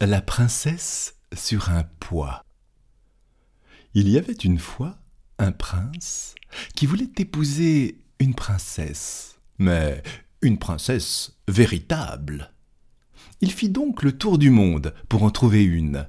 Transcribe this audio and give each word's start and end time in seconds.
La 0.00 0.22
princesse 0.22 1.16
sur 1.34 1.70
un 1.70 1.82
poids. 1.98 2.44
Il 3.94 4.08
y 4.08 4.16
avait 4.16 4.32
une 4.32 4.60
fois 4.60 4.96
un 5.40 5.50
prince 5.50 6.36
qui 6.76 6.86
voulait 6.86 7.10
épouser 7.18 7.98
une 8.20 8.36
princesse, 8.36 9.40
mais 9.58 10.04
une 10.40 10.60
princesse 10.60 11.36
véritable. 11.48 12.52
Il 13.40 13.50
fit 13.50 13.70
donc 13.70 14.04
le 14.04 14.16
tour 14.16 14.38
du 14.38 14.50
monde 14.50 14.94
pour 15.08 15.24
en 15.24 15.30
trouver 15.30 15.64
une, 15.64 16.06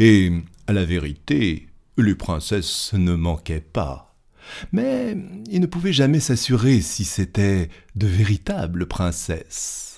et 0.00 0.32
à 0.66 0.72
la 0.72 0.84
vérité, 0.84 1.68
les 1.96 2.16
princesses 2.16 2.92
ne 2.94 3.14
manquaient 3.14 3.60
pas. 3.60 4.16
Mais 4.72 5.16
il 5.48 5.60
ne 5.60 5.66
pouvait 5.66 5.92
jamais 5.92 6.20
s'assurer 6.20 6.80
si 6.80 7.04
c'était 7.04 7.70
de 7.94 8.08
véritables 8.08 8.86
princesses. 8.86 9.97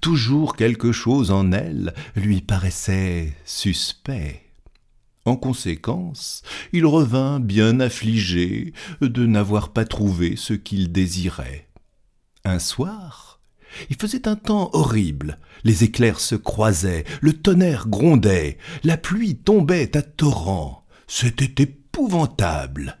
Toujours 0.00 0.56
quelque 0.56 0.92
chose 0.92 1.30
en 1.30 1.52
elle 1.52 1.94
lui 2.16 2.40
paraissait 2.40 3.34
suspect. 3.44 4.42
En 5.26 5.36
conséquence, 5.36 6.42
il 6.72 6.86
revint 6.86 7.40
bien 7.40 7.80
affligé 7.80 8.72
de 9.00 9.26
n'avoir 9.26 9.72
pas 9.72 9.84
trouvé 9.84 10.36
ce 10.36 10.54
qu'il 10.54 10.92
désirait. 10.92 11.68
Un 12.44 12.58
soir, 12.58 13.40
il 13.90 13.96
faisait 13.96 14.26
un 14.26 14.36
temps 14.36 14.70
horrible, 14.72 15.38
les 15.62 15.84
éclairs 15.84 16.20
se 16.20 16.34
croisaient, 16.34 17.04
le 17.20 17.34
tonnerre 17.34 17.86
grondait, 17.88 18.58
la 18.82 18.96
pluie 18.96 19.36
tombait 19.36 19.96
à 19.96 20.02
torrents. 20.02 20.84
C'était 21.06 21.62
épouvantable. 21.62 22.98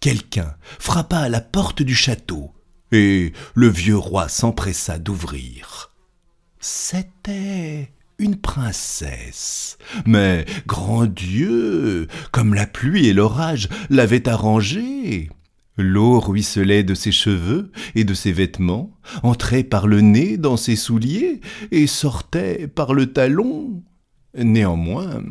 Quelqu'un 0.00 0.54
frappa 0.78 1.18
à 1.18 1.28
la 1.28 1.40
porte 1.40 1.82
du 1.82 1.94
château, 1.94 2.52
et 2.92 3.32
le 3.54 3.68
vieux 3.68 3.96
roi 3.96 4.28
s'empressa 4.28 4.98
d'ouvrir. 4.98 5.90
C'était 6.60 7.92
une 8.18 8.36
princesse. 8.36 9.78
Mais, 10.06 10.44
grand 10.66 11.06
Dieu, 11.06 12.08
comme 12.32 12.54
la 12.54 12.66
pluie 12.66 13.06
et 13.06 13.12
l'orage 13.12 13.68
l'avaient 13.90 14.28
arrangée. 14.28 15.30
L'eau 15.76 16.18
ruisselait 16.18 16.82
de 16.82 16.94
ses 16.94 17.12
cheveux 17.12 17.70
et 17.94 18.02
de 18.02 18.14
ses 18.14 18.32
vêtements, 18.32 18.90
entrait 19.22 19.62
par 19.62 19.86
le 19.86 20.00
nez 20.00 20.36
dans 20.36 20.56
ses 20.56 20.74
souliers 20.74 21.40
et 21.70 21.86
sortait 21.86 22.66
par 22.66 22.94
le 22.94 23.12
talon. 23.12 23.82
Néanmoins, 24.36 25.22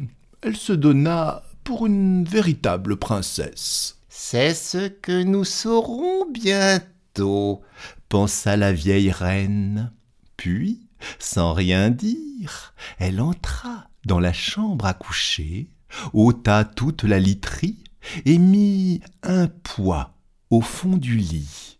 elle 0.41 0.55
se 0.55 0.71
donna 0.71 1.43
pour 1.65 1.85
une 1.85 2.23
véritable 2.23 2.95
princesse. 2.95 3.97
C'est 4.07 4.53
ce 4.53 4.87
que 4.87 5.23
nous 5.23 5.43
saurons 5.43 6.25
bientôt, 6.31 6.85
pensa 8.09 8.57
la 8.57 8.73
vieille 8.73 9.11
reine. 9.11 9.91
Puis, 10.37 10.87
sans 11.19 11.53
rien 11.53 11.89
dire, 11.89 12.73
elle 12.99 13.21
entra 13.21 13.89
dans 14.05 14.19
la 14.19 14.33
chambre 14.33 14.85
à 14.85 14.93
coucher, 14.93 15.69
ôta 16.13 16.63
toute 16.63 17.03
la 17.03 17.19
literie 17.19 17.83
et 18.25 18.37
mit 18.37 19.01
un 19.23 19.47
poids 19.47 20.15
au 20.49 20.61
fond 20.61 20.97
du 20.97 21.17
lit. 21.17 21.79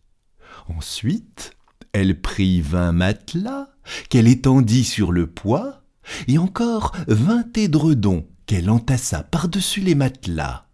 Ensuite, 0.68 1.52
elle 1.94 2.22
prit 2.22 2.62
vingt 2.62 2.92
matelas 2.92 3.70
qu'elle 4.10 4.28
étendit 4.28 4.84
sur 4.84 5.12
le 5.12 5.28
poids, 5.28 5.82
et 6.28 6.38
encore 6.38 6.96
vingt 7.08 7.58
édredons 7.58 8.28
qu'elle 8.46 8.70
entassa 8.70 9.24
par-dessus 9.24 9.82
les 9.82 9.96
matelas. 9.96 10.67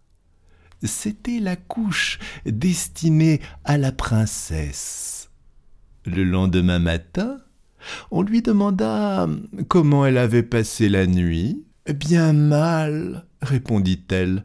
C'était 0.82 1.40
la 1.40 1.56
couche 1.56 2.18
destinée 2.44 3.40
à 3.64 3.78
la 3.78 3.92
princesse. 3.92 5.30
Le 6.04 6.24
lendemain 6.24 6.78
matin, 6.78 7.38
on 8.10 8.22
lui 8.22 8.42
demanda 8.42 9.28
comment 9.68 10.04
elle 10.04 10.18
avait 10.18 10.42
passé 10.42 10.88
la 10.88 11.06
nuit. 11.06 11.64
Bien 11.94 12.32
mal, 12.32 13.26
répondit-elle. 13.40 14.44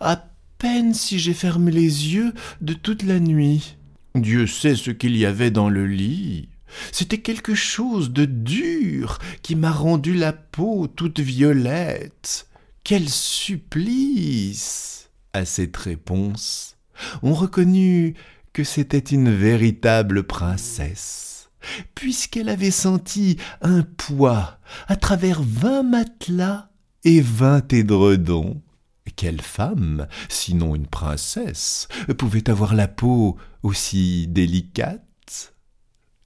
À 0.00 0.28
peine 0.58 0.94
si 0.94 1.18
j'ai 1.18 1.34
fermé 1.34 1.70
les 1.70 2.14
yeux 2.14 2.32
de 2.60 2.72
toute 2.72 3.02
la 3.02 3.20
nuit. 3.20 3.76
Dieu 4.14 4.46
sait 4.46 4.76
ce 4.76 4.90
qu'il 4.90 5.16
y 5.16 5.26
avait 5.26 5.50
dans 5.50 5.68
le 5.68 5.86
lit. 5.86 6.48
C'était 6.92 7.18
quelque 7.18 7.54
chose 7.54 8.12
de 8.12 8.24
dur 8.24 9.18
qui 9.42 9.54
m'a 9.54 9.72
rendu 9.72 10.14
la 10.14 10.32
peau 10.32 10.86
toute 10.86 11.20
violette. 11.20 12.48
Quel 12.84 13.08
supplice. 13.08 15.05
À 15.36 15.44
cette 15.44 15.76
réponse, 15.76 16.78
on 17.22 17.34
reconnut 17.34 18.14
que 18.54 18.64
c'était 18.64 18.98
une 18.98 19.30
véritable 19.30 20.22
princesse 20.22 21.50
puisqu'elle 21.94 22.48
avait 22.48 22.70
senti 22.70 23.36
un 23.60 23.82
poids 23.82 24.58
à 24.88 24.96
travers 24.96 25.42
vingt 25.42 25.82
matelas 25.82 26.70
et 27.04 27.20
vingt 27.20 27.70
édredons. 27.70 28.62
Quelle 29.14 29.42
femme, 29.42 30.08
sinon 30.30 30.74
une 30.74 30.86
princesse, 30.86 31.86
pouvait 32.16 32.48
avoir 32.48 32.74
la 32.74 32.88
peau 32.88 33.36
aussi 33.62 34.28
délicate? 34.28 35.52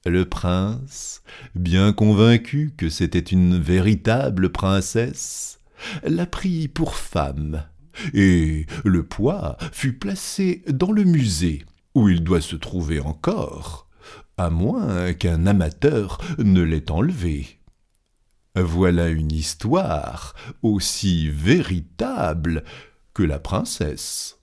Le 0.06 0.24
prince, 0.24 1.22
bien 1.56 1.92
convaincu 1.92 2.74
que 2.76 2.88
c'était 2.88 3.18
une 3.18 3.58
véritable 3.58 4.52
princesse, 4.52 5.58
la 6.04 6.26
prit 6.26 6.68
pour 6.68 6.94
femme, 6.94 7.64
et 8.14 8.66
le 8.84 9.02
poids 9.04 9.56
fut 9.72 9.98
placé 9.98 10.62
dans 10.68 10.92
le 10.92 11.04
musée, 11.04 11.64
où 11.94 12.08
il 12.08 12.22
doit 12.22 12.40
se 12.40 12.56
trouver 12.56 13.00
encore 13.00 13.88
à 14.40 14.48
moins 14.48 15.12
qu'un 15.12 15.46
amateur 15.46 16.18
ne 16.38 16.62
l'ait 16.62 16.90
enlevé. 16.90 17.60
Voilà 18.54 19.08
une 19.08 19.32
histoire 19.32 20.34
aussi 20.62 21.28
véritable 21.28 22.64
que 23.12 23.22
la 23.22 23.38
princesse. 23.38 24.39